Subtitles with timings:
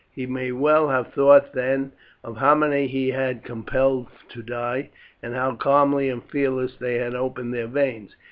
[0.15, 1.91] He may well have thought then
[2.23, 4.89] of how many he had compelled to die,
[5.21, 8.15] and how calmly and fearlessly they had opened their veins.